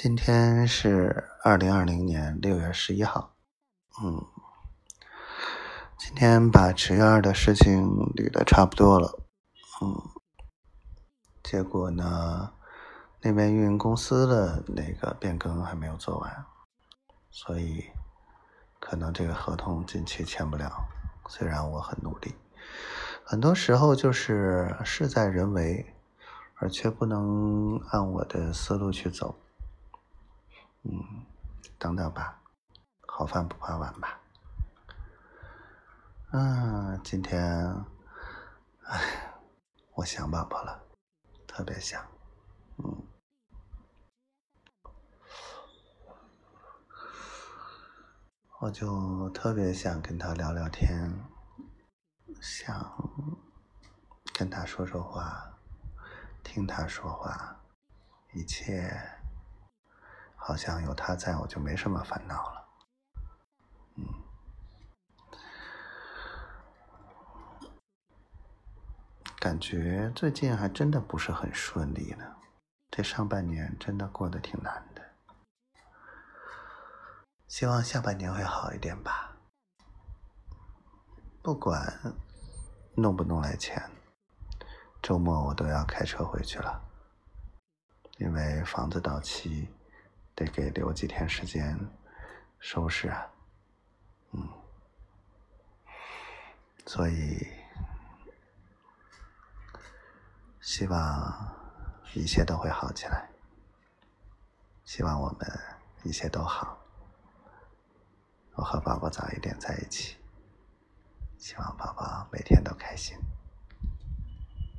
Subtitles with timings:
[0.00, 3.34] 今天是二零二零年六月十一号，
[4.00, 4.24] 嗯，
[5.98, 7.82] 今天把池院儿的事情
[8.14, 9.18] 捋的差不多了，
[9.82, 10.00] 嗯，
[11.42, 12.52] 结果呢，
[13.22, 16.46] 那边运营公司的那个变更还没有做完，
[17.32, 17.84] 所以
[18.78, 20.70] 可能这个合同近期签不了。
[21.28, 22.36] 虽然我很努力，
[23.24, 25.92] 很多时候就是事在人为，
[26.54, 29.34] 而却不能按我的思路去走。
[30.90, 31.26] 嗯，
[31.78, 32.40] 等等吧，
[33.06, 34.18] 好饭不怕晚吧。
[36.32, 37.38] 嗯，今天，
[38.86, 39.34] 哎，
[39.94, 40.82] 我想宝宝了，
[41.46, 42.02] 特别想。
[42.78, 43.06] 嗯，
[48.60, 51.12] 我就特别想跟他聊聊天，
[52.40, 52.74] 想
[54.32, 55.52] 跟他说说话，
[56.42, 57.60] 听他说话，
[58.32, 59.17] 一切。
[60.48, 62.68] 好像有他在，我就没什么烦恼了。
[63.96, 64.06] 嗯，
[69.38, 72.24] 感觉最近还真的不是很顺利呢。
[72.90, 75.02] 这上半年真的过得挺难的，
[77.46, 79.36] 希望下半年会好一点吧。
[81.42, 81.94] 不管
[82.96, 83.90] 弄不弄来钱，
[85.02, 86.82] 周末我都要开车回去了，
[88.16, 89.68] 因为房子到期。
[90.38, 91.76] 得给留几天时间
[92.60, 93.28] 收拾啊，
[94.30, 94.48] 嗯，
[96.86, 97.44] 所以
[100.60, 101.56] 希望
[102.14, 103.28] 一切都会好起来，
[104.84, 105.60] 希望我们
[106.04, 106.78] 一切都好，
[108.54, 110.16] 我和宝宝早一点在一起，
[111.36, 113.18] 希望宝宝每天都开心。